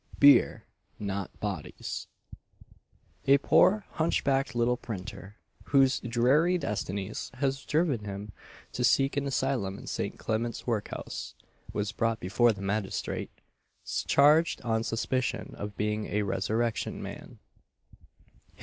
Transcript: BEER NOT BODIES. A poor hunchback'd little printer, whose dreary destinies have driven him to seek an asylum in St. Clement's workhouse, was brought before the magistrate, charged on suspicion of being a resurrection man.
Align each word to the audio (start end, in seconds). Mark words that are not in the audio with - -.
BEER 0.17 0.65
NOT 0.97 1.29
BODIES. 1.39 2.07
A 3.27 3.37
poor 3.37 3.85
hunchback'd 3.91 4.55
little 4.55 4.75
printer, 4.75 5.35
whose 5.65 5.99
dreary 5.99 6.57
destinies 6.57 7.29
have 7.35 7.63
driven 7.67 8.03
him 8.05 8.31
to 8.71 8.83
seek 8.83 9.15
an 9.15 9.27
asylum 9.27 9.77
in 9.77 9.85
St. 9.85 10.17
Clement's 10.17 10.65
workhouse, 10.65 11.35
was 11.71 11.91
brought 11.91 12.19
before 12.19 12.51
the 12.51 12.63
magistrate, 12.63 13.29
charged 14.07 14.59
on 14.63 14.83
suspicion 14.83 15.53
of 15.53 15.77
being 15.77 16.07
a 16.07 16.23
resurrection 16.23 16.99
man. 17.03 17.37